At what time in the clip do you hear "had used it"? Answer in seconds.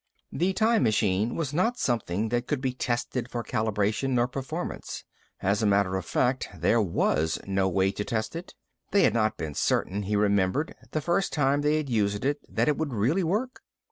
11.77-12.39